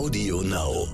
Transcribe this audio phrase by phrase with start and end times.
[0.00, 0.88] Audio Now.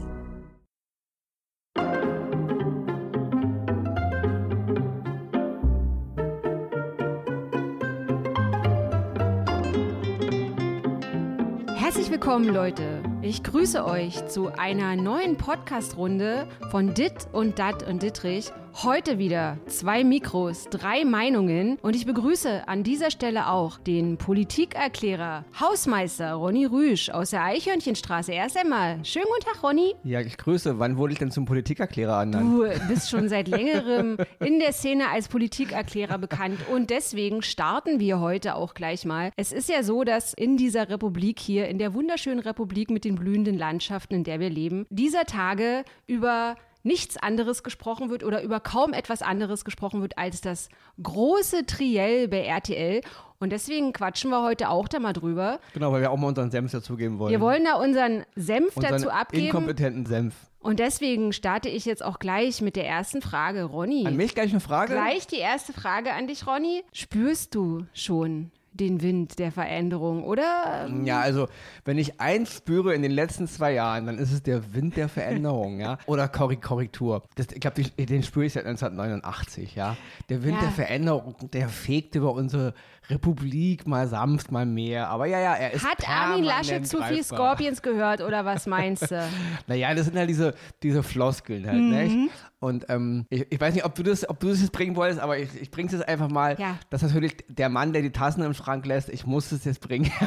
[11.76, 13.00] Herzlich willkommen, Leute.
[13.22, 18.50] Ich grüße euch zu einer neuen Podcast-Runde von Dit und Dat und Dittrich.
[18.82, 25.46] Heute wieder zwei Mikros, drei Meinungen und ich begrüße an dieser Stelle auch den Politikerklärer,
[25.58, 28.32] Hausmeister Ronny Rüsch aus der Eichhörnchenstraße.
[28.32, 29.94] Erst einmal, schönen guten Tag, Ronny.
[30.04, 30.78] Ja, ich grüße.
[30.78, 32.52] Wann wurde ich denn zum Politikerklärer ernannt?
[32.54, 38.20] Du bist schon seit längerem in der Szene als Politikerklärer bekannt und deswegen starten wir
[38.20, 39.30] heute auch gleich mal.
[39.36, 43.14] Es ist ja so, dass in dieser Republik hier, in der wunderschönen Republik mit den
[43.14, 46.56] blühenden Landschaften, in der wir leben, dieser Tage über
[46.86, 50.68] nichts anderes gesprochen wird oder über kaum etwas anderes gesprochen wird als das
[51.02, 53.00] große Triell bei RTL.
[53.38, 55.60] Und deswegen quatschen wir heute auch da mal drüber.
[55.74, 57.32] Genau, weil wir auch mal unseren Senf dazugeben wollen.
[57.32, 59.46] Wir wollen da unseren Senf unseren dazu abgeben.
[59.46, 60.34] inkompetenten Senf.
[60.60, 63.64] Und deswegen starte ich jetzt auch gleich mit der ersten Frage.
[63.64, 64.06] Ronny.
[64.06, 64.94] An mich gleich eine Frage?
[64.94, 66.82] Gleich die erste Frage an dich, Ronny.
[66.92, 70.88] Spürst du schon den Wind der Veränderung, oder?
[71.04, 71.48] Ja, also
[71.84, 75.08] wenn ich eins spüre in den letzten zwei Jahren, dann ist es der Wind der
[75.08, 75.98] Veränderung, ja.
[76.06, 77.22] Oder Korrektur.
[77.34, 79.96] Das, ich glaube, den spüre ich seit 1989, ja.
[80.28, 80.62] Der Wind Ja.
[80.62, 82.74] der Veränderung, der fegt über unsere
[83.10, 85.08] Republik mal sanft, mal mehr.
[85.08, 87.22] Aber ja, ja, er ist Hat Armin permanent zu viel.
[87.22, 89.22] Scorpions gehört, oder was meinst du?
[89.66, 91.90] Naja, das sind halt diese, diese Floskeln halt, Mhm.
[91.90, 92.30] nicht?
[92.58, 95.20] Und ähm, ich, ich weiß nicht, ob du das, ob du das jetzt bringen wolltest,
[95.20, 96.56] aber ich, ich bring's jetzt einfach mal.
[96.58, 96.78] Ja.
[96.90, 99.08] Das ist natürlich der Mann, der die Tassen im Schrank lässt.
[99.10, 100.10] Ich muss es jetzt bringen.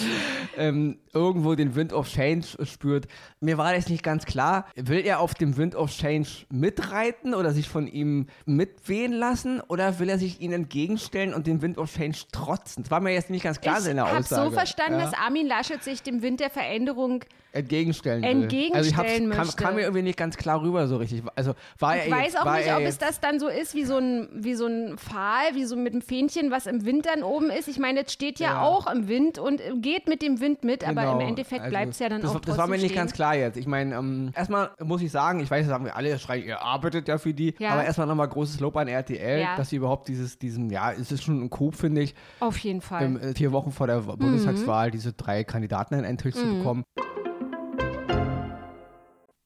[0.56, 3.06] ähm, irgendwo den Wind of Change spürt.
[3.40, 4.66] Mir war das nicht ganz klar.
[4.76, 9.98] Will er auf dem Wind of Change mitreiten oder sich von ihm mitwehen lassen oder
[9.98, 12.82] will er sich ihnen entgegenstellen und dem Wind of Change trotzen?
[12.84, 14.50] Das war mir jetzt nicht ganz klar ich in der habe Aussage.
[14.50, 15.06] so verstanden, Ja?
[15.06, 18.30] dass Armin Laschet sich dem Wind der Veränderung entgegenstellen will.
[18.30, 21.22] Entgegenstellen also ich kam, kam mir irgendwie nicht ganz klar rüber so richtig.
[21.34, 23.74] Also war er Ich weiß jetzt, auch nicht, er ob es das dann so ist
[23.74, 27.06] wie so ein wie so ein Pfahl, wie so mit einem Fähnchen, was im Wind
[27.06, 27.66] dann oben ist.
[27.66, 28.62] Ich meine, es steht ja, Ja.
[28.62, 31.20] auch im Wind und geht mit dem Wind mit, aber Genau.
[31.20, 32.96] im Endeffekt Also, bleibt es ja dann das, auch Das war mir nicht stehen.
[32.96, 33.56] ganz klar jetzt.
[33.56, 36.62] Ich meine, ähm, erstmal muss ich sagen, ich weiß, das haben wir alle schreien, ihr
[36.62, 37.70] arbeitet ja für die, Ja.
[37.70, 39.56] aber erstmal nochmal großes Lob an RTL, Ja.
[39.56, 42.80] dass sie überhaupt dieses, diesen, ja, es ist schon ein Coup, finde ich, Auf jeden
[42.80, 43.02] Fall.
[43.04, 44.18] ähm, äh, vier Wochen vor der Mhm.
[44.18, 46.84] Bundestagswahl diese drei Kandidaten in einen Tisch zu bekommen.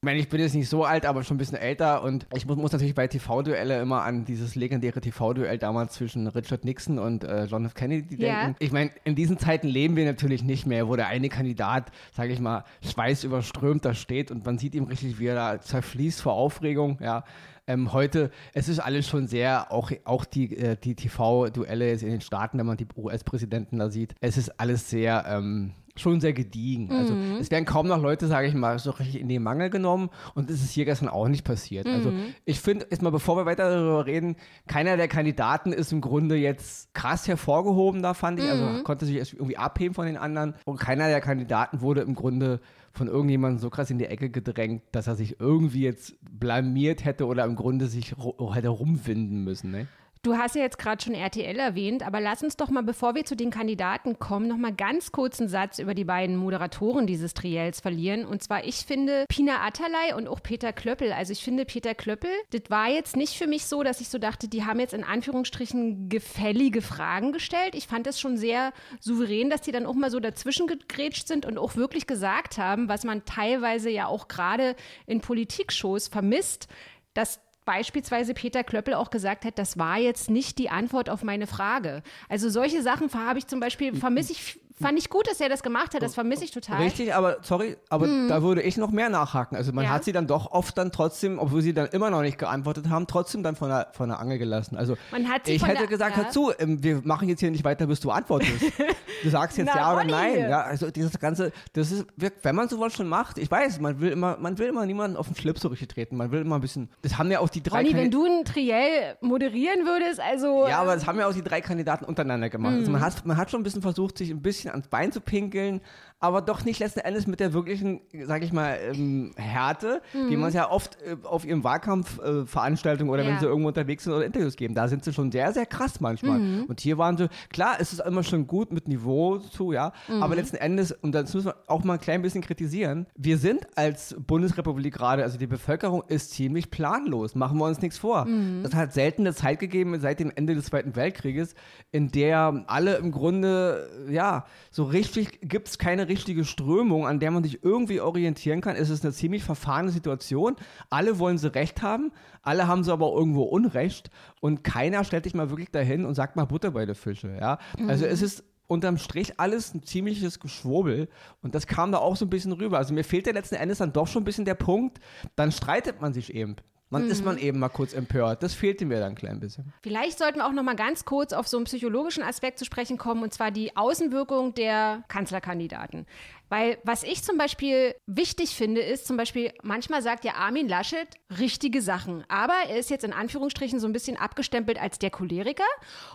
[0.05, 2.45] Ich meine, ich bin jetzt nicht so alt, aber schon ein bisschen älter und ich
[2.45, 7.23] muss, muss natürlich bei TV-Duelle immer an dieses legendäre TV-Duell damals zwischen Richard Nixon und
[7.23, 7.73] äh, John F.
[7.73, 8.43] Kennedy Ja.
[8.43, 8.55] denken.
[8.59, 12.33] Ich meine, in diesen Zeiten leben wir natürlich nicht mehr, wo der eine Kandidat, sage
[12.33, 16.33] ich mal, schweißüberströmt da steht und man sieht ihm richtig, wie er da zerfließt vor
[16.33, 17.23] Aufregung, ja.
[17.65, 22.11] Ähm, heute, es ist alles schon sehr, auch, auch die, äh, die TV-Duelle jetzt in
[22.11, 26.33] den Staaten, wenn man die US-Präsidenten da sieht, es ist alles sehr, ähm, schon sehr
[26.33, 26.91] gediegen.
[26.91, 27.37] Also Mhm.
[27.39, 30.49] es werden kaum noch Leute, sage ich mal, so richtig in den Mangel genommen und
[30.49, 31.87] es ist hier gestern auch nicht passiert.
[31.87, 32.33] Also Mhm.
[32.45, 34.35] ich finde, jetzt mal bevor wir weiter darüber reden,
[34.67, 38.45] keiner der Kandidaten ist im Grunde jetzt krass hervorgehoben da, fand ich.
[38.45, 38.51] Mhm.
[38.51, 42.59] Also konnte sich irgendwie abheben von den anderen und keiner der Kandidaten wurde im Grunde
[42.91, 47.25] von irgendjemandem so krass in die Ecke gedrängt, dass er sich irgendwie jetzt blamiert hätte
[47.25, 48.15] oder im Grunde sich
[48.53, 49.71] hätte rumwinden müssen.
[49.71, 49.87] Ne?
[50.25, 53.25] Du hast ja jetzt gerade schon RTL erwähnt, aber lass uns doch mal, bevor wir
[53.25, 57.35] zu den Kandidaten kommen, noch mal ganz kurz einen Satz über die beiden Moderatoren dieses
[57.35, 58.25] Triels verlieren.
[58.25, 61.11] Und zwar, ich finde Pina Atalay und auch Peter Klöppel.
[61.11, 64.17] Also ich finde Peter Klöppel, das war jetzt nicht für mich so, dass ich so
[64.17, 67.75] dachte, die haben jetzt in Anführungsstrichen gefällige Fragen gestellt.
[67.75, 71.45] Ich fand das schon sehr souverän, dass die dann auch mal so dazwischen gegrätscht sind
[71.45, 74.75] und auch wirklich gesagt haben, was man teilweise ja auch gerade
[75.05, 76.67] in Politikshows vermisst,
[77.13, 81.47] dass beispielsweise Peter Klöppel auch gesagt hat, das war jetzt nicht die Antwort auf meine
[81.47, 82.03] Frage.
[82.29, 85.63] Also solche Sachen habe ich zum Beispiel, vermisse ich, fand ich gut, dass er das
[85.63, 86.81] gemacht hat, das vermisse ich total.
[86.81, 89.55] Richtig, aber sorry, aber da würde ich noch mehr nachhaken.
[89.57, 89.85] Also man.
[89.85, 89.91] Ja.
[89.91, 93.07] hat sie dann doch oft dann trotzdem, obwohl sie dann immer noch nicht geantwortet haben,
[93.07, 94.75] trotzdem dann von der, von der Angel gelassen.
[94.77, 96.23] Also Man hat sie ich hätte der- gesagt, ja.
[96.23, 98.51] hör zu, ähm, wir machen jetzt hier nicht weiter, bis du antwortest.
[99.23, 100.39] du sagst jetzt Na, ja oder nein.
[100.49, 104.11] Ja, also dieses ganze, das ist, wenn man sowas schon macht, ich weiß, man will
[104.11, 106.17] immer, man will immer niemanden auf den Schlips so richtig treten.
[106.17, 108.43] Man will immer ein bisschen, das haben ja auch die drei Ronny, wenn du ein
[108.45, 112.73] Triell moderieren würdest, also ja, aber das haben ja auch die drei Kandidaten untereinander gemacht.
[112.75, 112.93] Also Mhm.
[112.93, 115.81] man hat, man hat schon ein bisschen versucht, sich ein bisschen ans Bein zu pinkeln,
[116.19, 120.49] aber doch nicht letzten Endes mit der wirklichen, sag ich mal, ähm, Härte, wie man
[120.49, 123.27] es ja oft äh, auf ihren Wahlkampfveranstaltungen äh, oder Mhm.
[123.29, 123.33] Ja.
[123.35, 124.75] wenn sie irgendwo unterwegs sind oder Interviews geben.
[124.75, 126.39] Da sind sie schon sehr, sehr krass manchmal.
[126.39, 126.63] Mhm.
[126.65, 130.23] Und hier waren sie, klar, es ist immer schon gut mit Niveau zu, ja, Mhm.
[130.23, 133.67] aber letzten Endes, und das müssen wir auch mal ein klein bisschen kritisieren, wir sind
[133.77, 138.25] als Bundesrepublik gerade, also die Bevölkerung ist ziemlich planlos, machen wir uns nichts vor.
[138.25, 138.63] Mhm.
[138.63, 141.55] Es hat selten eine Zeit gegeben seit dem Ende des Zweiten Weltkrieges,
[141.91, 147.31] in der alle im Grunde, ja, so richtig gibt es keine richtige Strömung, an der
[147.31, 148.75] man sich irgendwie orientieren kann.
[148.75, 150.55] Es ist eine ziemlich verfahrene Situation.
[150.89, 152.11] Alle wollen sie Recht haben,
[152.41, 154.09] alle haben sie aber irgendwo Unrecht
[154.41, 157.35] und keiner stellt sich mal wirklich dahin und sagt mal Butter bei der Fische.
[157.39, 157.59] Ja?
[157.87, 161.07] Also es ist unterm Strich alles ein ziemliches Geschwurbel
[161.41, 162.77] und das kam da auch so ein bisschen rüber.
[162.77, 164.99] Also mir fehlt ja letzten Endes dann doch schon ein bisschen der Punkt,
[165.35, 166.55] dann streitet man sich eben.
[166.95, 167.11] Man mhm.
[167.11, 168.41] ist man eben mal kurz empört.
[168.41, 169.73] Das fehlte mir dann ein klein bisschen.
[169.81, 172.97] Vielleicht sollten wir auch noch mal ganz kurz auf so einen psychologischen Aspekt zu sprechen
[172.97, 176.05] kommen, und zwar die Außenwirkung der Kanzlerkandidaten.
[176.49, 181.07] Weil was ich zum Beispiel wichtig finde, ist zum Beispiel, manchmal sagt ja Armin Laschet
[181.39, 185.63] richtige Sachen, aber er ist jetzt in Anführungsstrichen so ein bisschen abgestempelt als der Choleriker.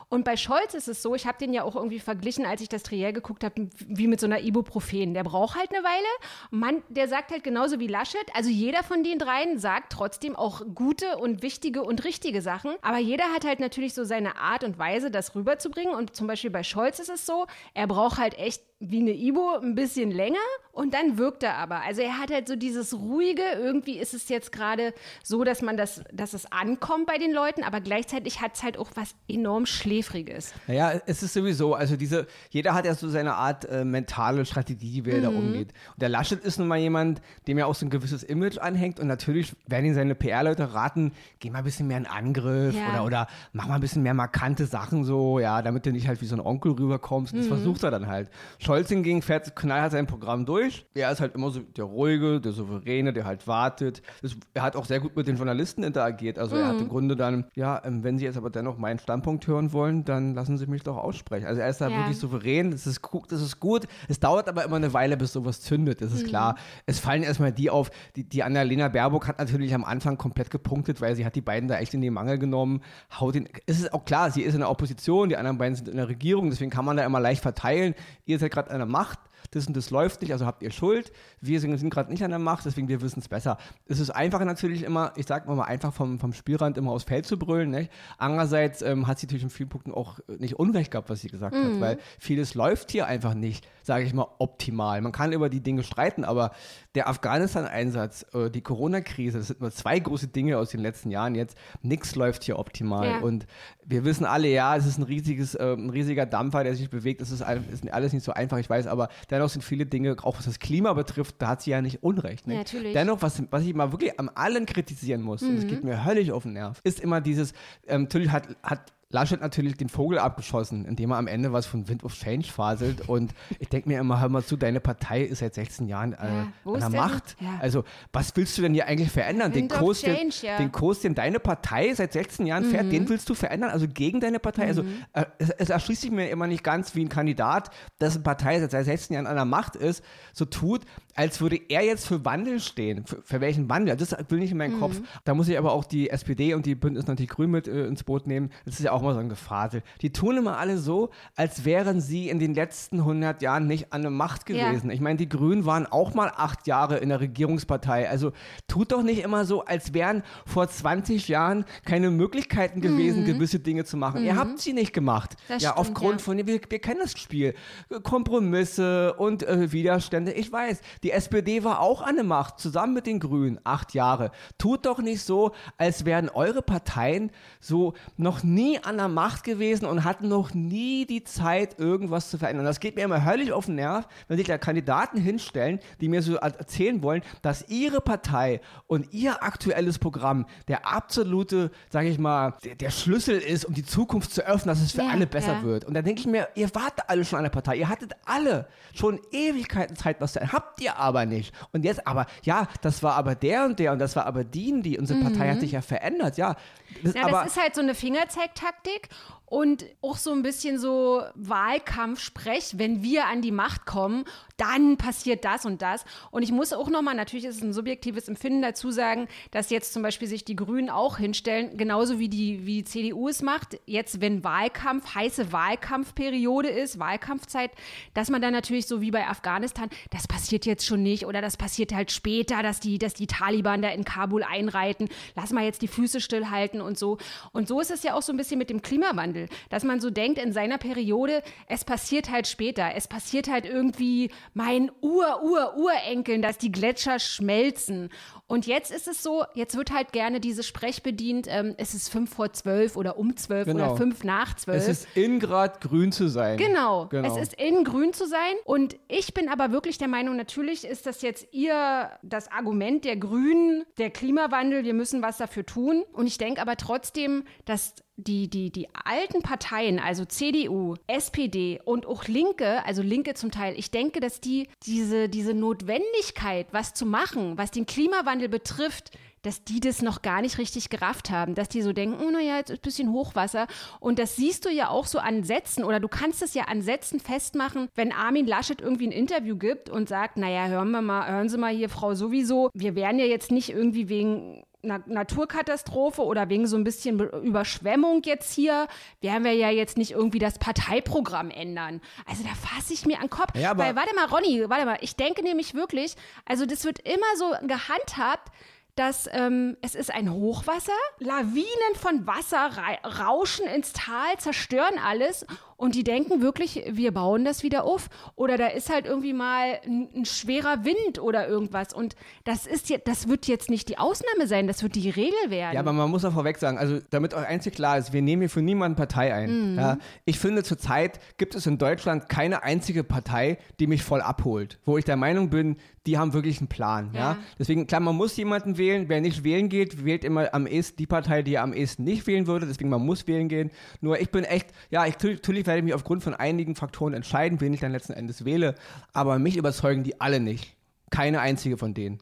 [0.09, 2.69] Und bei Scholz ist es so, ich habe den ja auch irgendwie verglichen, als ich
[2.69, 5.15] das Triell geguckt habe, wie mit so einer Ibuprofen.
[5.15, 6.06] Der braucht halt eine Weile.
[6.50, 8.25] Man, der sagt halt genauso wie Laschet.
[8.35, 12.73] Also jeder von den dreien sagt trotzdem auch gute und wichtige und richtige Sachen.
[12.83, 15.94] Aber jeder hat halt natürlich so seine Art und Weise, das rüberzubringen.
[15.94, 19.56] Und zum Beispiel bei Scholz ist es so, er braucht halt echt wie eine Ibo
[19.62, 20.38] ein bisschen länger
[20.81, 21.82] und dann wirkt er aber.
[21.82, 25.77] Also er hat halt so dieses ruhige, irgendwie ist es jetzt gerade so, dass man
[25.77, 29.67] das, dass es ankommt bei den Leuten, aber gleichzeitig hat es halt auch was enorm
[29.67, 30.55] Schläfriges.
[30.67, 35.05] Naja, es ist sowieso, also diese, jeder hat ja so seine Art äh, mentale Strategie,
[35.05, 35.23] wie er mhm.
[35.23, 35.69] da umgeht.
[35.69, 38.99] Und der Laschet ist nun mal jemand, dem ja auch so ein gewisses Image anhängt
[39.00, 42.88] und natürlich werden ihn seine PR-Leute raten, geh mal ein bisschen mehr in Angriff ja.
[42.88, 46.23] oder, oder mach mal ein bisschen mehr markante Sachen so, ja, damit du nicht halt
[46.23, 47.37] wie so ein Onkel rüberkommst.
[47.37, 47.49] Das mhm.
[47.49, 48.31] versucht er dann halt.
[48.59, 50.70] Scholz hingegen fährt knallhart sein Programm durch.
[50.95, 54.03] Er ist halt immer so der Ruhige, der Souveräne, der halt wartet.
[54.23, 56.39] Das, er hat auch sehr gut mit den Journalisten interagiert.
[56.39, 56.63] Also mhm.
[56.63, 56.83] er hat mhm.
[56.83, 60.35] im Grunde dann, ja, ähm, wenn Sie jetzt aber dennoch meinen Standpunkt hören wollen, dann
[60.35, 61.47] lassen Sie mich doch aussprechen.
[61.47, 61.97] Also er ist da ja.
[61.97, 62.71] wirklich souverän.
[62.71, 63.87] Das ist, das ist gut.
[64.09, 66.01] Es dauert aber immer eine Weile, bis sowas zündet.
[66.01, 66.29] Das ist mhm.
[66.29, 66.57] klar.
[66.87, 67.91] Es fallen erstmal die auf.
[68.17, 71.69] Die, die Annalena Baerbock hat natürlich am Anfang komplett gepunktet, weil sie hat die beiden
[71.69, 72.83] da echt in den Mangel genommen.
[73.19, 75.89] Haut den, es ist auch klar, sie ist in der Opposition, die anderen beiden sind
[75.89, 76.51] in der Regierung.
[76.51, 77.95] Deswegen kann man da immer leicht verteilen.
[78.25, 79.19] Ihr seid gerade an der Macht
[79.51, 81.13] das und das läuft nicht, also habt ihr Schuld.
[81.41, 83.59] Wir sind, gerade nicht an der Macht, deswegen wir wissen es besser.
[83.87, 87.27] Es ist einfacher natürlich immer, ich sage mal einfach vom, vom Spielrand immer aufs Feld
[87.27, 87.71] zu brüllen.
[87.71, 87.89] Ne?
[88.19, 91.55] Andererseits ähm, hat sie natürlich in vielen Punkten auch nicht Unrecht gehabt, was sie gesagt
[91.55, 91.75] mhm.
[91.75, 95.01] hat, weil vieles läuft hier einfach nicht, sage ich mal, optimal.
[95.01, 96.53] Man kann über die Dinge streiten, aber
[96.95, 101.35] der Afghanistan-Einsatz, äh, die Corona-Krise, das sind nur zwei große Dinge aus den letzten Jahren
[101.35, 101.57] jetzt.
[101.83, 103.07] Nichts läuft hier optimal.
[103.07, 103.19] Ja.
[103.21, 103.47] Und
[103.85, 107.21] wir wissen alle, ja, es ist ein riesiges, äh, ein riesiger Dampfer, der sich bewegt.
[107.21, 110.44] Es ist, alles nicht so einfach, ich weiß, aber dennoch sind viele Dinge, auch was
[110.44, 112.47] das Klima betrifft, da hat sie ja nicht Unrecht.
[112.47, 112.55] Ne?
[112.55, 112.93] Ja, natürlich.
[112.93, 115.49] Dennoch, was, was ich mal wirklich am allen kritisieren muss, mhm.
[115.49, 117.53] und das geht mir höllisch auf den Nerv, ist immer dieses,
[117.87, 121.89] ähm, natürlich hat, hat Laschet natürlich den Vogel abgeschossen, indem er am Ende was von
[121.89, 123.09] Wind of Change faselt.
[123.09, 126.17] Und ich denke mir immer, hör mal zu, deine Partei ist seit 16 Jahren äh,
[126.17, 127.37] ja, an der Macht.
[127.41, 127.59] Ja.
[127.61, 129.51] Also, was willst du denn hier eigentlich verändern?
[129.51, 130.59] Den Kurs, Change, den, ja.
[130.59, 132.71] den Kurs, den deine Partei seit 16 Jahren mhm.
[132.71, 133.71] fährt, den willst du verändern?
[133.71, 134.67] Also gegen deine Partei?
[134.67, 135.05] Also, mhm.
[135.12, 137.71] Also, äh, es, es, erschließt sich mir immer nicht ganz, wie ein Kandidat,
[138.01, 140.83] dessen Partei seit 16 Jahren an der Macht ist, so tut,
[141.17, 143.05] als würde er jetzt für Wandel stehen.
[143.05, 143.97] Für, für welchen Wandel?
[143.97, 144.81] Das will nicht in meinen mhm.
[144.81, 145.01] Kopf.
[145.25, 148.05] Da muss ich aber auch die SPD und die Bündnis natürlich Grün mit äh, ins
[148.05, 148.51] Boot nehmen.
[148.65, 149.82] Das ist ja auch mal so ein Gefasel.
[150.02, 154.02] Die tun immer alle so, als wären sie in den letzten 100 Jahren nicht an
[154.02, 154.88] der Macht gewesen.
[154.88, 154.94] Ja.
[154.94, 158.08] Ich meine, die Grünen waren auch mal acht Jahre in der Regierungspartei.
[158.08, 158.32] Also
[158.69, 163.26] tut doch nicht immer so, als wären vor 20 Jahren keine Möglichkeiten gewesen, mhm.
[163.26, 164.20] gewisse Dinge zu machen.
[164.20, 164.26] Mhm.
[164.26, 165.37] Ihr habt sie nicht gemacht.
[165.49, 166.25] Das ja, stimmt, aufgrund ja.
[166.25, 167.55] von, wir, wir kennen das Spiel.
[168.02, 170.32] Kompromisse und äh, Widerstände.
[170.32, 174.30] Ich weiß, die SPD war auch an der Macht, zusammen mit den Grünen, acht Jahre.
[174.59, 177.30] Tut doch nicht so, als wären eure Parteien
[177.61, 182.38] so noch nie an der Macht gewesen und hatten noch nie die Zeit, irgendwas zu
[182.38, 182.64] verändern.
[182.64, 186.23] Das geht mir immer höllisch auf den Nerv, wenn sich da Kandidaten hinstellen, die mir
[186.23, 192.54] so erzählen wollen, dass ihre Partei und ihr aktuelles Programm der absolute, sage ich mal,
[192.64, 195.54] der, der, Schlüssel ist, um die Zukunft zu öffnen, dass es für ja, alle besser
[195.54, 195.62] ja.
[195.62, 195.85] wird.
[195.85, 198.66] Und da denke ich mir, ihr wart alle schon an der Partei, ihr hattet alle
[198.94, 200.52] schon Ewigkeiten Zeit, was zu ändern.
[200.52, 201.54] Habt ihr aber nicht.
[201.73, 204.73] Und jetzt aber, ja, das war aber der und der und das war aber die
[204.73, 204.99] und die.
[204.99, 205.50] Unsere Partei mhm.
[205.52, 206.56] hat sich ja verändert, ja.
[207.02, 209.11] Das, ja, aber, das ist halt so eine Fingerzeigtaktik Tactic.
[209.50, 214.25] Und auch so ein bisschen so Wahlkampfsprech, wenn wir an die Macht kommen,
[214.57, 216.04] dann passiert das und das.
[216.30, 219.92] Und ich muss auch nochmal, natürlich ist es ein subjektives Empfinden dazu sagen, dass jetzt
[219.92, 223.78] zum Beispiel sich die Grünen auch hinstellen, genauso wie die, wie die CDU es macht,
[223.85, 227.73] jetzt wenn Wahlkampf, heiße Wahlkampfperiode ist, Wahlkampfzeit,
[228.14, 231.59] dass man dann natürlich so wie bei Afghanistan, das passiert jetzt schon nicht oder das
[231.59, 235.83] passiert halt später, dass die, dass die Taliban da in Kabul einreiten, lass mal jetzt
[235.83, 237.19] die Füße stillhalten und so.
[237.52, 239.39] Und so ist es ja auch so ein bisschen mit mit dem Klimawandel.
[239.68, 242.90] Dass man so denkt in seiner Periode, es passiert halt später.
[242.94, 248.11] Es passiert halt irgendwie meinen Ur-Ur-Urenkeln, dass die Gletscher schmelzen.
[248.50, 252.09] Und jetzt ist es so, jetzt wird halt gerne diese Sprech bedient, ähm, es ist
[252.09, 253.90] fünf vor zwölf oder um zwölf genau.
[253.90, 254.82] oder fünf nach zwölf.
[254.82, 256.56] Es ist in Grad grün zu sein.
[256.56, 257.06] Genau.
[257.06, 258.54] genau, es ist in grün zu sein.
[258.64, 263.16] Und ich bin aber wirklich der Meinung, natürlich ist das jetzt ihr, das Argument der
[263.16, 266.04] Grünen, der Klimawandel, wir müssen was dafür tun.
[266.12, 272.07] Und ich denke aber trotzdem, dass die, die, die alten Parteien, also CDU, SPD und
[272.07, 277.07] auch Linke, also Linke zum Teil, ich denke, dass die diese, diese Notwendigkeit, was zu
[277.07, 279.11] machen, was den Klimawandel betrifft,
[279.43, 282.57] dass die das noch gar nicht richtig gerafft haben, dass die so denken, oh, naja,
[282.57, 283.67] jetzt ist ein bisschen Hochwasser.
[283.99, 286.83] Und das siehst du ja auch so an Sätzen oder du kannst es ja an
[286.83, 291.31] Sätzen festmachen, wenn Armin Laschet irgendwie ein Interview gibt und sagt, naja, hören wir mal,
[291.31, 296.23] hören Sie mal hier, Frau sowieso, wir werden ja jetzt nicht irgendwie wegen Na Naturkatastrophe
[296.23, 298.89] oder wegen so ein bisschen Überschwemmung jetzt hier,
[299.21, 302.01] werden wir ja jetzt nicht irgendwie das Parteiprogramm ändern.
[302.27, 303.55] Also da fasse ich mir an den Kopf.
[303.57, 306.15] Ja, Weil, warte mal, Ronny, warte mal, ich denke nämlich wirklich,
[306.47, 308.49] also das wird immer so gehandhabt,
[308.97, 312.71] dass ähm, es ist ein Hochwasser, Lawinen von Wasser
[313.05, 315.47] rauschen ins Tal, zerstören alles
[315.81, 318.11] und die denken wirklich, wir bauen das wieder auf.
[318.37, 321.95] Oder da ist halt irgendwie mal ein, ein schwerer Wind oder irgendwas.
[321.95, 325.39] Und das ist jetzt, das wird jetzt nicht die Ausnahme sein, das wird die Regel
[325.49, 325.73] werden.
[325.73, 328.43] Ja, aber man muss auch vorweg sagen, also damit euch einzig klar ist, wir nehmen
[328.43, 329.73] hier für niemanden Partei ein.
[329.73, 329.79] Mhm.
[329.79, 329.97] Ja,
[330.27, 334.79] ich finde, zurzeit gibt es in Deutschland keine einzige Partei, die mich voll abholt.
[334.85, 337.11] Wo ich der Meinung bin, die haben wirklich einen Plan.
[337.13, 337.21] Ja.
[337.21, 337.39] ja.
[337.59, 339.09] Deswegen, klar, man muss jemanden wählen.
[339.09, 342.27] Wer nicht wählen geht, wählt immer am ehesten die Partei, die er am ehesten nicht
[342.27, 342.67] wählen würde.
[342.67, 343.71] Deswegen, man muss wählen gehen.
[344.01, 347.61] Nur ich bin echt, ja, ich natürlich werde ich mich aufgrund von einigen Faktoren entscheiden,
[347.61, 348.75] wen ich dann letzten Endes wähle.
[349.12, 350.75] Aber mich überzeugen die alle nicht.
[351.11, 352.19] Keine einzige von denen.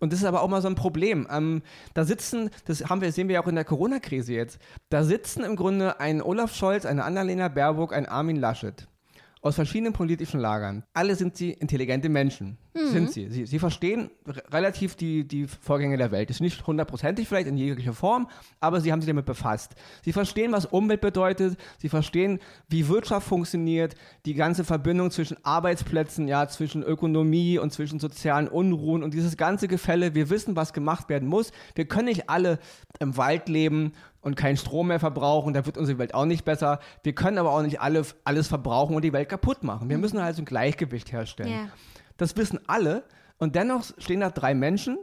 [0.00, 1.28] Und das ist aber auch mal so ein Problem.
[1.30, 1.62] Ähm,
[1.94, 4.58] da sitzen, das haben wir, sehen wir ja auch in der Corona-Krise jetzt,
[4.90, 8.88] da sitzen im Grunde ein Olaf Scholz, eine Annalena Baerbock, ein Armin Laschet
[9.46, 10.82] aus verschiedenen politischen Lagern.
[10.92, 12.58] Alle sind sie intelligente Menschen.
[12.74, 12.92] Mhm.
[12.92, 13.30] Sind sie.
[13.30, 13.46] sie.
[13.46, 14.10] Sie verstehen
[14.50, 16.30] relativ die, die Vorgänge der Welt.
[16.30, 18.28] Ist nicht hundertprozentig vielleicht in jeglicher Form,
[18.60, 19.74] aber sie haben sich damit befasst.
[20.02, 21.56] Sie verstehen, was Umwelt bedeutet.
[21.78, 23.94] Sie verstehen, wie Wirtschaft funktioniert,
[24.26, 29.68] die ganze Verbindung zwischen Arbeitsplätzen, ja, zwischen Ökonomie und zwischen sozialen Unruhen und dieses ganze
[29.68, 30.14] Gefälle.
[30.14, 31.52] Wir wissen, was gemacht werden muss.
[31.74, 32.58] Wir können nicht alle
[32.98, 33.92] im Wald leben
[34.26, 36.80] und keinen Strom mehr verbrauchen, da wird unsere Welt auch nicht besser.
[37.04, 39.88] Wir können aber auch nicht alle, alles verbrauchen und die Welt kaputt machen.
[39.88, 40.00] Wir mhm.
[40.00, 41.48] müssen also ein Gleichgewicht herstellen.
[41.48, 41.68] Yeah.
[42.16, 43.04] Das wissen alle
[43.38, 44.98] und dennoch stehen da drei Menschen,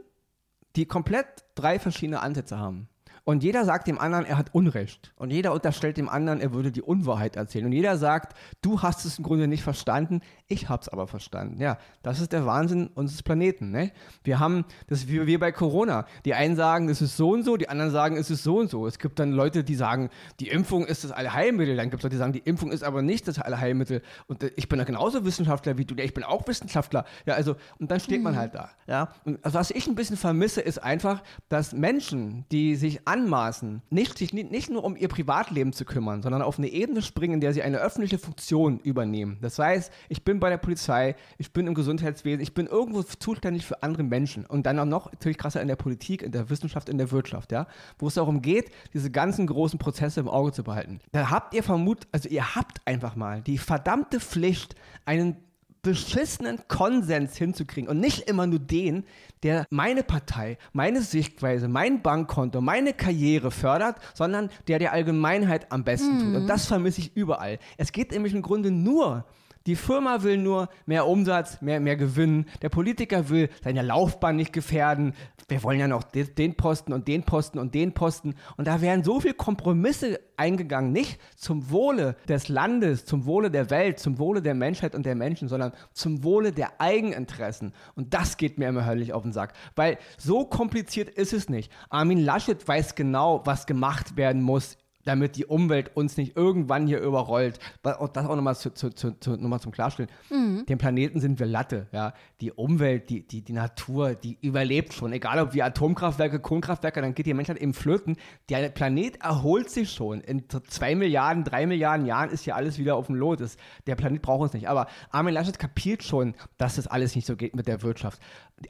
[0.76, 2.90] die komplett drei verschiedene Ansätze haben.
[3.24, 5.14] Und jeder sagt dem anderen, er hat Unrecht.
[5.16, 7.64] Und jeder unterstellt dem anderen, er würde die Unwahrheit erzählen.
[7.64, 11.58] Und jeder sagt, du hast es im Grunde nicht verstanden, ich habe es aber verstanden.
[11.58, 13.70] Ja, das ist der Wahnsinn unseres Planeten.
[13.70, 13.92] Ne?
[14.24, 16.04] Wir haben, das ist wie, wie bei Corona.
[16.26, 18.68] Die einen sagen, es ist so und so, die anderen sagen, es ist so und
[18.68, 18.86] so.
[18.86, 21.76] Es gibt dann Leute, die sagen, die Impfung ist das Allheilmittel.
[21.76, 24.02] Dann gibt es Leute, die sagen, die Impfung ist aber nicht das Allheilmittel.
[24.26, 25.94] Und äh, ich bin ja genauso Wissenschaftler wie du.
[25.94, 27.06] Ich bin auch Wissenschaftler.
[27.24, 28.24] Ja, also, und dann steht mhm.
[28.24, 28.70] man halt da.
[28.86, 34.18] Ja, und was ich ein bisschen vermisse, ist einfach, dass Menschen, die sich anmaßen, nicht,
[34.18, 37.52] sich nicht, nur um ihr Privatleben zu kümmern, sondern auf eine Ebene springen, in der
[37.52, 39.38] sie eine öffentliche Funktion übernehmen.
[39.40, 43.64] Das heißt, ich bin bei der Polizei, ich bin im Gesundheitswesen, ich bin irgendwo zuständig
[43.64, 44.44] für andere Menschen.
[44.46, 47.52] Und dann auch noch natürlich krasser in der Politik, in der Wissenschaft, in der Wirtschaft,
[47.52, 47.68] ja,
[48.00, 50.98] wo es darum geht, diese ganzen großen Prozesse im Auge zu behalten.
[51.12, 55.36] Da habt ihr vermut, also ihr habt einfach mal die verdammte Pflicht, einen
[55.84, 59.04] beschissenen Konsens hinzukriegen und nicht immer nur den,
[59.44, 65.84] der meine Partei, meine Sichtweise, mein Bankkonto, meine Karriere fördert, sondern der der Allgemeinheit am
[65.84, 66.18] besten mhm.
[66.18, 66.34] tut.
[66.34, 66.48] Und mhm.
[66.48, 67.60] das vermisse ich überall.
[67.76, 69.24] Es geht nämlich im Grunde nur
[69.66, 72.44] die Firma will nur mehr Umsatz, mehr, mehr Gewinn.
[72.60, 75.14] Der Politiker will seine Laufbahn nicht gefährden.
[75.48, 78.34] Wir wollen ja noch den Posten und den Posten und den Posten.
[78.56, 83.70] Und da werden so viele Kompromisse eingegangen, nicht zum Wohle des Landes, zum Wohle der
[83.70, 87.72] Welt, zum Wohle der Menschheit und der Menschen, sondern zum Wohle der Eigeninteressen.
[87.94, 89.54] Und das geht mir immer höllisch auf den Sack.
[89.76, 91.72] Weil so kompliziert ist es nicht.
[91.88, 97.00] Armin Laschet weiß genau, was gemacht werden muss damit die Umwelt uns nicht irgendwann hier
[97.00, 97.58] überrollt.
[97.82, 100.10] Das auch nochmal zu, zu, zu, noch zum Klarstellen.
[100.30, 100.66] Mhm.
[100.66, 101.86] Dem Planeten sind wir Latte.
[101.92, 102.14] Ja?
[102.40, 105.12] Die Umwelt, die, die, die Natur, die überlebt schon.
[105.12, 108.16] Egal ob wir Atomkraftwerke, Kohlenkraftwerke, dann geht die Menschheit eben flöten.
[108.48, 110.20] Der Planet erholt sich schon.
[110.20, 113.40] In zwei Milliarden, drei Milliarden Jahren ist hier alles wieder auf dem Lot.
[113.86, 114.68] der Planet braucht uns nicht.
[114.68, 118.20] Aber Armin Laschet kapiert schon, dass das alles nicht so geht mit der Wirtschaft.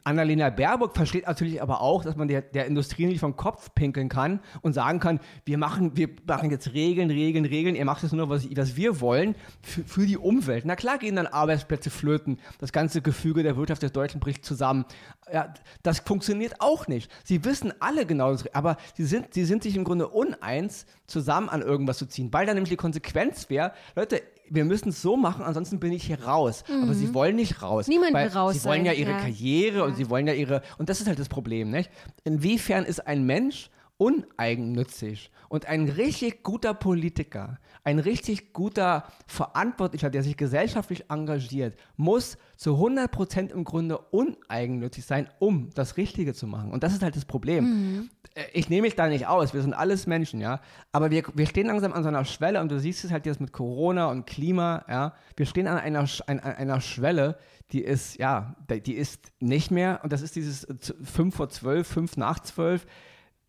[0.02, 4.08] Annalena Baerbock versteht natürlich aber auch, dass man der, der Industrie nicht vom Kopf pinkeln
[4.08, 8.12] kann und sagen kann, wir machen, wir machen jetzt Regeln, Regeln, Regeln, ihr macht jetzt
[8.12, 10.64] nur, was, was wir wollen, für, für, die Umwelt.
[10.64, 14.84] Na klar gehen dann Arbeitsplätze flöten, das ganze Gefüge der Wirtschaft des Deutschen bricht zusammen.
[15.32, 15.52] Ja,
[15.82, 17.10] das funktioniert auch nicht.
[17.24, 21.48] Sie wissen alle genau das, aber sie sind, sie sind sich im Grunde uneins, zusammen
[21.48, 25.16] an irgendwas zu ziehen, weil dann nämlich die Konsequenz wäre, Leute, wir müssen es so
[25.16, 26.64] machen, ansonsten bin ich hier raus.
[26.68, 26.84] Mhm.
[26.84, 27.14] Aber sie mhm.
[27.14, 27.88] wollen nicht raus.
[27.88, 28.54] Niemand will raus.
[28.54, 29.18] Sie wollen ja ihre ja.
[29.18, 29.84] Karriere ja.
[29.84, 30.62] und sie wollen ja ihre.
[30.78, 31.90] Und das ist halt das Problem, nicht?
[32.24, 40.22] Inwiefern ist ein Mensch uneigennützig und ein richtig guter Politiker, ein richtig guter Verantwortlicher, der
[40.22, 46.72] sich gesellschaftlich engagiert, muss zu 100% im Grunde uneigennützig sein, um das Richtige zu machen.
[46.72, 47.64] Und das ist halt das Problem.
[47.64, 48.10] Mhm.
[48.34, 50.60] Äh, ich nehme mich da nicht aus, wir sind alles Menschen, ja.
[50.90, 53.40] Aber wir, wir stehen langsam an so einer Schwelle und du siehst es halt jetzt
[53.40, 55.14] mit Corona und Klima, ja.
[55.36, 57.38] Wir stehen an einer, an einer Schwelle,
[57.70, 60.66] die ist, ja, die ist nicht mehr, und das ist dieses
[61.02, 62.86] 5 vor 12, 5 nach 12,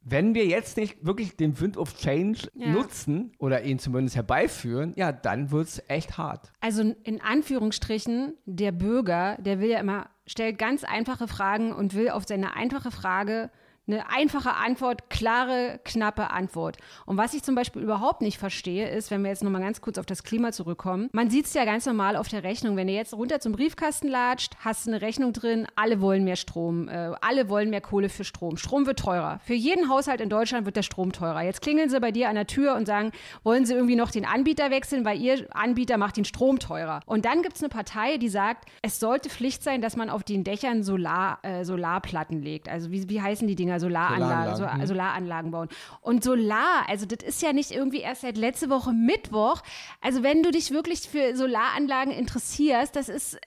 [0.05, 2.69] wenn wir jetzt nicht wirklich den Wind of Change ja.
[2.69, 6.53] nutzen oder ihn zumindest herbeiführen, ja, dann wird es echt hart.
[6.61, 12.09] Also in Anführungsstrichen, der Bürger, der will ja immer, stellt ganz einfache Fragen und will
[12.09, 13.49] auf seine einfache Frage
[13.87, 16.77] eine einfache Antwort, klare, knappe Antwort.
[17.05, 19.97] Und was ich zum Beispiel überhaupt nicht verstehe, ist, wenn wir jetzt nochmal ganz kurz
[19.97, 22.75] auf das Klima zurückkommen, man sieht es ja ganz normal auf der Rechnung.
[22.77, 26.35] Wenn ihr jetzt runter zum Briefkasten latscht, hast du eine Rechnung drin, alle wollen mehr
[26.35, 28.57] Strom, äh, alle wollen mehr Kohle für Strom.
[28.57, 29.39] Strom wird teurer.
[29.45, 31.43] Für jeden Haushalt in Deutschland wird der Strom teurer.
[31.43, 33.11] Jetzt klingeln sie bei dir an der Tür und sagen,
[33.43, 37.01] wollen sie irgendwie noch den Anbieter wechseln, weil ihr Anbieter macht den Strom teurer.
[37.05, 40.23] Und dann gibt es eine Partei, die sagt, es sollte Pflicht sein, dass man auf
[40.23, 42.67] den Dächern Solar, äh, Solarplatten legt.
[42.67, 43.74] Also wie, wie heißen die Dinger?
[43.77, 44.87] Dinger, Solaranlagen, Solaranlagen.
[44.87, 45.69] So, Solaranlagen bauen.
[46.01, 49.61] Und Solar, also das ist ja nicht irgendwie erst seit letzte Woche Mittwoch.
[50.01, 53.39] Also wenn du dich wirklich für Solaranlagen interessierst, das ist, äh,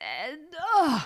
[0.80, 0.98] oh,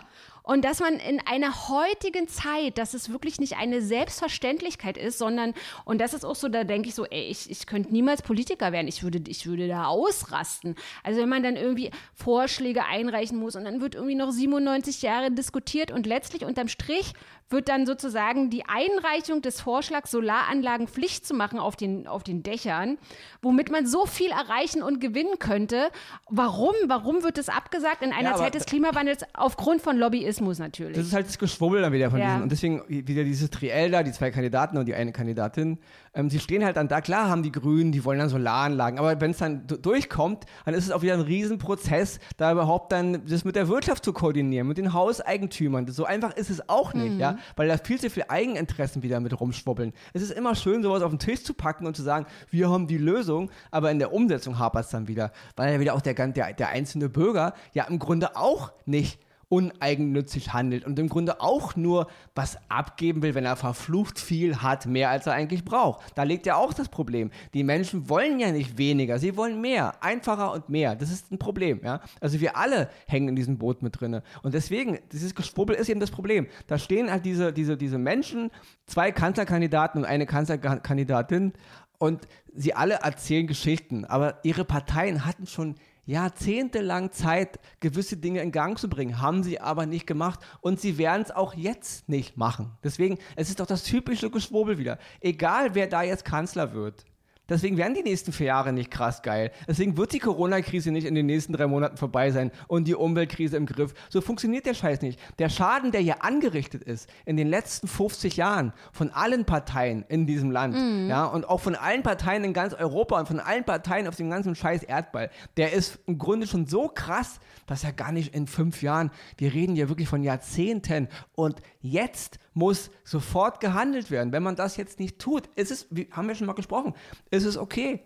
[0.42, 5.54] und dass man in einer heutigen Zeit, dass es wirklich nicht eine Selbstverständlichkeit ist, sondern,
[5.84, 8.72] und das ist auch so, da denke ich so, ey, ich, ich könnte niemals Politiker
[8.72, 10.74] werden, ich würde, ich würde da ausrasten.
[11.04, 15.30] Also wenn man dann irgendwie Vorschläge einreichen muss und dann wird irgendwie noch 97 Jahre
[15.30, 17.12] diskutiert und letztlich unterm Strich
[17.52, 22.42] wird dann sozusagen die Einreichung des Vorschlags, Solaranlagen Pflicht zu machen auf den, auf den
[22.42, 22.98] Dächern,
[23.40, 25.90] womit man so viel erreichen und gewinnen könnte.
[26.28, 26.74] Warum?
[26.86, 29.24] Warum wird das abgesagt in einer ja, Zeit des Klimawandels?
[29.34, 30.96] Aufgrund von Lobbyismus natürlich.
[30.96, 32.26] Das ist halt das Geschwubbel dann wieder von ja.
[32.26, 32.42] diesen.
[32.42, 35.78] Und deswegen wieder dieses Triell da, die zwei Kandidaten und die eine Kandidatin.
[36.14, 39.20] Ähm, sie stehen halt dann da, klar haben die Grünen, die wollen dann Solaranlagen, aber
[39.20, 43.44] wenn es dann durchkommt, dann ist es auch wieder ein Riesenprozess, da überhaupt dann das
[43.44, 45.86] mit der Wirtschaft zu koordinieren, mit den Hauseigentümern.
[45.88, 47.20] So einfach ist es auch nicht, mhm.
[47.20, 49.92] ja weil da viel zu viel Eigeninteressen wieder mit rumschwubbeln.
[50.12, 52.86] Es ist immer schön, sowas auf den Tisch zu packen und zu sagen, wir haben
[52.86, 56.14] die Lösung, aber in der Umsetzung hapert es dann wieder, weil ja wieder auch der,
[56.14, 59.18] der, der einzelne Bürger ja im Grunde auch nicht
[59.52, 64.86] uneigennützig handelt und im Grunde auch nur was abgeben will, wenn er verflucht viel hat,
[64.86, 66.00] mehr als er eigentlich braucht.
[66.14, 67.30] Da liegt ja auch das Problem.
[67.52, 70.96] Die Menschen wollen ja nicht weniger, sie wollen mehr, einfacher und mehr.
[70.96, 72.00] Das ist ein Problem, ja.
[72.18, 74.22] Also wir alle hängen in diesem Boot mit drinne.
[74.42, 76.46] Und deswegen, dieses Geschwubbel ist eben das Problem.
[76.66, 78.50] Da stehen halt diese, diese, diese Menschen,
[78.86, 81.52] zwei Kanzlerkandidaten und eine Kanzlerkandidatin
[81.98, 88.52] und sie alle erzählen Geschichten, aber ihre Parteien hatten schon jahrzehntelang Zeit, gewisse Dinge in
[88.52, 92.36] Gang zu bringen, haben sie aber nicht gemacht und sie werden es auch jetzt nicht
[92.36, 92.72] machen.
[92.82, 94.98] Deswegen, es ist doch das typische Geschwurbel wieder.
[95.20, 97.04] Egal, wer da jetzt Kanzler wird,
[97.52, 99.50] Deswegen werden die nächsten vier Jahre nicht krass geil.
[99.68, 103.58] Deswegen wird die Corona-Krise nicht in den nächsten drei Monaten vorbei sein und die Umweltkrise
[103.58, 103.92] im Griff.
[104.08, 105.20] So funktioniert der Scheiß nicht.
[105.38, 110.26] Der Schaden, der hier angerichtet ist in den letzten 50 Jahren von allen Parteien in
[110.26, 111.10] diesem Land, mhm.
[111.10, 114.30] ja, und auch von allen Parteien in ganz Europa und von allen Parteien auf dem
[114.30, 118.46] ganzen Scheiß Erdball, der ist im Grunde schon so krass, dass er gar nicht in
[118.46, 124.32] fünf Jahren, wir reden ja wirklich von Jahrzehnten und jetzt muss sofort gehandelt werden.
[124.32, 126.94] Wenn man das jetzt nicht tut, ist es, wie haben wir schon mal gesprochen,
[127.30, 128.00] ist es okay.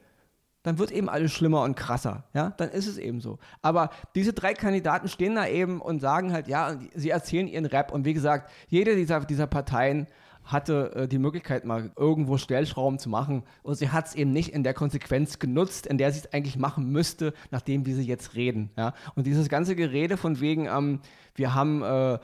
[0.63, 2.25] Dann wird eben alles schlimmer und krasser.
[2.35, 3.39] Ja, dann ist es eben so.
[3.63, 7.93] Aber diese drei Kandidaten stehen da eben und sagen halt, ja, sie erzählen ihren Rap.
[7.93, 10.09] Und wie gesagt, jede dieser, dieser Parteien
[10.47, 13.43] hatte äh, die Möglichkeit, mal irgendwo Stellschrauben zu machen.
[13.63, 16.57] Und sie hat es eben nicht in der Konsequenz genutzt, in der sie es eigentlich
[16.57, 18.71] machen müsste, nachdem wie sie jetzt reden.
[18.77, 18.95] Ja?
[19.15, 21.01] Und dieses ganze Gerede von wegen, ähm,
[21.35, 22.19] wir haben äh,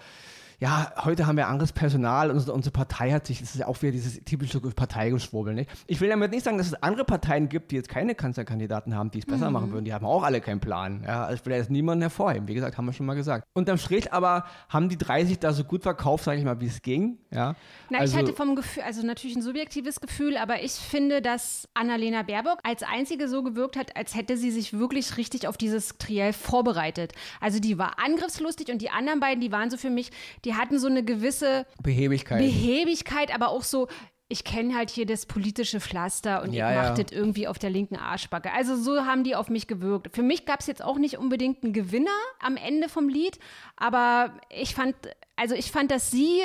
[0.62, 3.66] ja, heute haben wir anderes Personal und unsere, unsere Partei hat sich, das ist ja
[3.66, 5.68] auch wieder dieses typische Parteigeschwurbel, nicht?
[5.88, 9.10] Ich will damit nicht sagen, dass es andere Parteien gibt, die jetzt keine Kanzlerkandidaten haben,
[9.10, 9.54] die es besser mhm.
[9.54, 9.84] machen würden.
[9.84, 11.02] Die haben auch alle keinen Plan.
[11.04, 12.46] Ja, also ich will jetzt niemanden hervorheben.
[12.46, 13.44] Wie gesagt, haben wir schon mal gesagt.
[13.54, 16.80] Unterm Strich aber haben die 30 da so gut verkauft, sage ich mal, wie es
[16.80, 17.18] ging.
[17.32, 17.56] Ja.
[17.90, 21.68] Na, also, ich hatte vom Gefühl, also natürlich ein subjektives Gefühl, aber ich finde, dass
[21.74, 25.98] Annalena Baerbock als einzige so gewirkt hat, als hätte sie sich wirklich richtig auf dieses
[25.98, 27.14] Triell vorbereitet.
[27.40, 30.12] Also die war angriffslustig und die anderen beiden, die waren so für mich,
[30.44, 32.38] die die hatten so eine gewisse Behebigkeit.
[32.38, 33.88] Behebigkeit, aber auch so,
[34.28, 36.82] ich kenne halt hier das politische Pflaster und Ja, ich ja.
[36.90, 38.50] mache das irgendwie auf der linken Arschbacke.
[38.52, 40.14] Also so haben die auf mich gewirkt.
[40.14, 42.10] Für mich gab es jetzt auch nicht unbedingt einen Gewinner
[42.40, 43.38] am Ende vom Lied,
[43.76, 44.94] aber ich fand,
[45.36, 46.40] also ich fand, dass sie,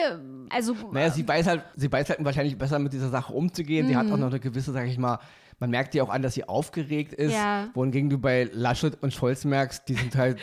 [0.49, 3.87] also Naja, sie weiß halt, sie weiß halt wahrscheinlich besser mit dieser Sache umzugehen.
[3.87, 4.13] Sie hat Mhm.
[4.13, 5.19] auch noch eine gewisse, sag ich mal,
[5.59, 7.33] man merkt ihr auch an, dass sie aufgeregt ist.
[7.33, 7.69] Ja.
[7.73, 10.37] Wohingegen du bei Laschet und Scholz merkst, die sind halt,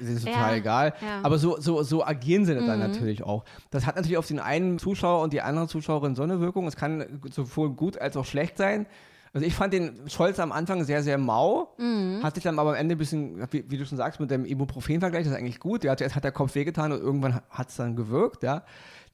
[0.00, 0.94] die sind total Ja, egal.
[1.02, 1.20] ja.
[1.22, 3.44] Aber so, so, so agieren sie dann natürlich auch.
[3.70, 6.66] Das hat natürlich auf den einen Zuschauer und die andere Zuschauerin so eine Wirkung.
[6.66, 8.86] Es kann sowohl gut als auch schlecht sein.
[9.34, 12.20] Also ich fand den Scholz am Anfang sehr, sehr mau, Mhm.
[12.22, 14.46] hat sich dann aber am Ende ein bisschen, wie, wie du schon sagst, mit dem
[14.46, 15.84] Ibuprofen-Vergleich, das ist eigentlich gut.
[15.84, 18.62] Ja, zuerst hat der Kopf wehgetan und irgendwann hat es dann gewirkt, ja.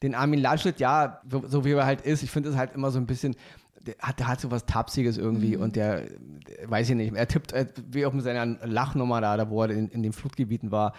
[0.01, 2.99] Den Armin Laschet, ja, so wie er halt ist, ich finde es halt immer so
[3.01, 3.35] ein bisschen,
[3.87, 5.63] der hat, der hat so was Tapsiges irgendwie Mhm.
[5.63, 7.53] und der, der, weiß ich nicht, er tippt
[7.91, 10.95] wie auch mit seiner Lachnummer da, da wo er in, in den Flutgebieten war.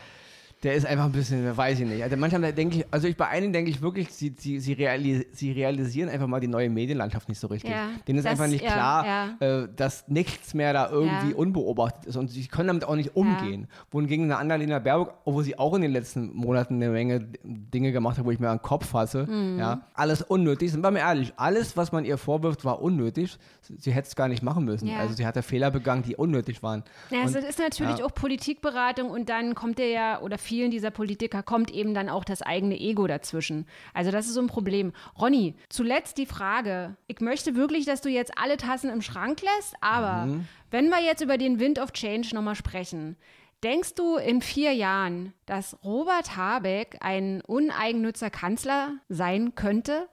[0.64, 2.02] Der ist einfach ein bisschen, weiß ich nicht.
[2.04, 5.26] Also manchmal denke ich, also ich bei einigen denke ich wirklich, sie, sie, sie, realis
[5.34, 7.72] sie realisieren einfach mal die neue Medienlandschaft nicht so richtig.
[7.72, 11.36] Ja, Denen ist das- einfach nicht ja, klar, Äh, dass nichts mehr da irgendwie Ja.
[11.36, 13.68] unbeobachtet ist und sie können damit auch nicht umgehen.
[13.92, 18.18] Wohingegen eine Annalena Baerbock, obwohl sie auch in den letzten Monaten eine Menge Dinge gemacht
[18.18, 19.60] hat, wo ich mir an den Kopf fasse, Mhm.
[19.60, 20.72] ja, alles unnötig.
[20.72, 23.38] Sind wir mal ehrlich, alles, was man ihr vorwirft, war unnötig.
[23.62, 24.88] Sie, hätte es gar nicht machen müssen.
[24.88, 25.00] Ja.
[25.00, 26.84] Also sie hatte Fehler begangen, die unnötig waren.
[27.10, 28.06] Ja, es Und- ist natürlich ja.
[28.06, 32.24] auch Politikberatung und dann kommt der ja, oder vielen dieser Politiker kommt eben dann auch
[32.24, 33.66] das eigene Ego dazwischen.
[33.96, 34.94] Also das ist so ein Problem.
[35.20, 36.96] Ronny, zuletzt die Frage.
[37.08, 40.48] Ich möchte wirklich, dass du jetzt alle Tassen im Schrank lässt, aber Mhm.
[40.70, 43.18] wenn wir jetzt über den Wind of Change nochmal sprechen,
[43.64, 50.08] denkst du in vier Jahren, dass Robert Habeck ein uneigennützer Kanzler sein könnte?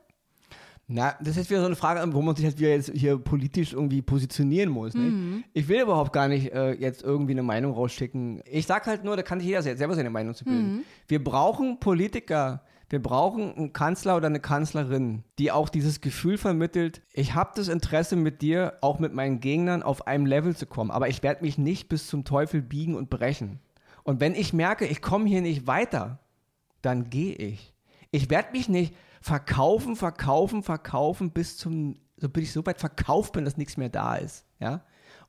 [0.92, 3.72] Na, das ist wieder so eine Frage, wo man sich halt wieder jetzt hier politisch
[3.74, 4.94] irgendwie positionieren muss.
[4.94, 5.44] Mhm.
[5.53, 8.42] Ich will überhaupt gar nicht äh, jetzt irgendwie eine Meinung rausschicken.
[8.44, 10.79] Ich sag halt nur, da kann sich jeder se- selber seine Meinung zu bilden.
[10.79, 10.83] Mhm.
[11.07, 17.03] Wir brauchen Politiker, wir brauchen einen Kanzler oder eine Kanzlerin, die auch dieses Gefühl vermittelt,
[17.12, 20.90] ich habe das Interesse mit dir, auch mit meinen Gegnern auf einem Level zu kommen,
[20.90, 23.61] aber ich werde mich nicht bis zum Teufel biegen und brechen.
[24.03, 26.18] Und wenn ich merke, ich komme hier nicht weiter,
[26.83, 27.74] dann gehe ich.
[28.11, 33.33] Ich werde mich nicht verkaufen, verkaufen, verkaufen, bis zum, so bis ich so weit verkauft
[33.33, 34.45] bin, dass nichts mehr da ist.
[34.59, 34.83] Ja?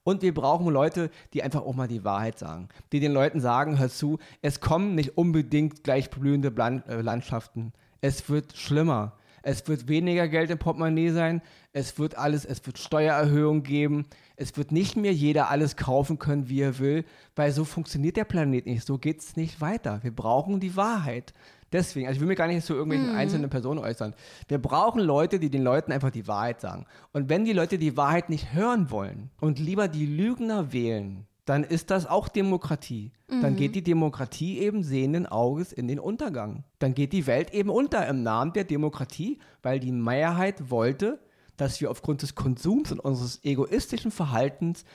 [0.03, 2.69] Und wir brauchen Leute, die einfach auch mal die Wahrheit sagen.
[2.91, 6.53] Die den Leuten sagen, hör zu, es kommen nicht unbedingt gleich blühende
[6.87, 7.73] äh, Landschaften.
[7.99, 9.17] Es wird schlimmer.
[9.43, 11.41] Es wird weniger Geld im Portemonnaie sein.
[11.73, 14.05] Es wird alles, es wird Steuererhöhungen geben.
[14.35, 17.05] Es wird nicht mehr jeder alles kaufen können, wie er will,
[17.35, 18.85] weil so funktioniert der Planet nicht.
[18.85, 19.99] So geht es nicht weiter.
[20.03, 21.33] Wir brauchen die Wahrheit.
[21.71, 24.13] Deswegen, also ich will mich gar nicht zu irgendwelchen einzelnen Personen äußern.
[24.49, 26.85] Wir brauchen Leute, die den Leuten einfach die Wahrheit sagen.
[27.13, 31.63] Und wenn die Leute die Wahrheit nicht hören wollen und lieber die Lügner wählen, dann
[31.63, 33.11] ist das auch Demokratie.
[33.27, 36.65] Dann geht die Demokratie eben sehenden Auges in den Untergang.
[36.79, 41.19] Dann geht die Welt eben unter im Namen der Demokratie, weil die Mehrheit wollte,
[41.57, 44.85] dass wir aufgrund des Konsums und unseres egoistischen Verhaltens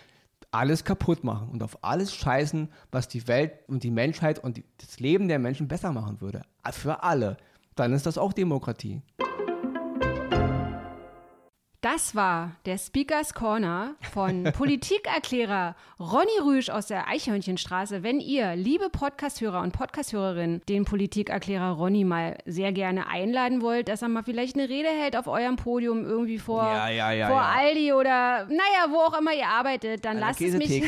[0.51, 5.01] alles kaputt machen und auf alles scheißen, was die Welt und die Menschheit und das
[5.01, 6.43] Leben der Menschen besser machen würde.
[6.71, 7.37] Für alle.
[7.75, 9.03] Dann ist das auch Demokratie.
[11.83, 18.03] Das war der Speakers Corner von Politikerklärer Ronny Rüsch aus der Eichhörnchenstraße.
[18.03, 24.03] Wenn ihr, liebe Podcasthörer und Podcasthörerinnen, den Politikerklärer Ronny mal sehr gerne einladen wollt, dass
[24.03, 27.37] er mal vielleicht eine Rede hält auf eurem Podium irgendwie vor, Ja, ja, ja, vor
[27.37, 27.55] ja.
[27.59, 30.83] Aldi oder naja, wo auch immer ihr arbeitet, dann lasst es mich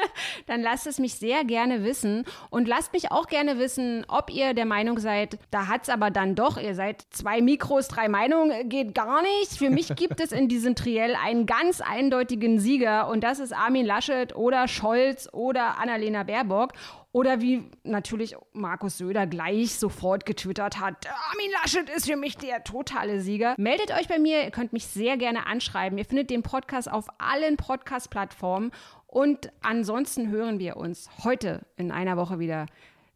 [0.46, 4.54] dann lasst es mich sehr gerne wissen und lasst mich auch gerne wissen, ob ihr
[4.54, 8.94] der Meinung seid, da hat's aber dann doch, ihr seid zwei Mikros, drei Meinungen, geht
[8.94, 9.58] gar nicht.
[9.58, 13.86] Für mich gibt es in diesem Triell einen ganz eindeutigen Sieger und das ist Armin
[13.86, 16.72] Laschet oder Scholz oder Annalena Baerbock.
[17.12, 22.62] Oder wie natürlich Markus Söder gleich sofort getwittert hat, Armin Laschet ist für mich der
[22.62, 23.54] totale Sieger.
[23.58, 25.98] Meldet euch bei mir, ihr könnt mich sehr gerne anschreiben.
[25.98, 28.70] Ihr findet den Podcast auf allen Podcast-Plattformen.
[29.08, 32.66] Und ansonsten hören wir uns heute in einer Woche wieder.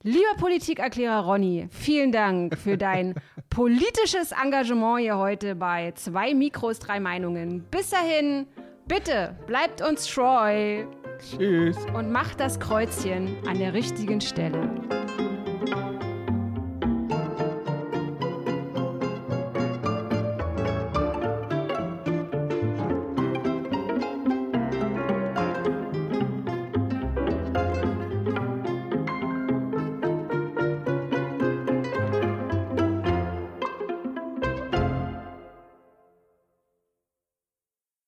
[0.07, 3.15] Lieber Politikerklärer Ronny, vielen Dank für dein
[3.49, 7.65] politisches Engagement hier heute bei zwei Mikros, drei Meinungen.
[7.71, 8.47] Bis dahin,
[8.87, 10.85] bitte bleibt uns treu
[11.19, 11.79] Tschüss.
[11.95, 14.69] und macht das Kreuzchen an der richtigen Stelle.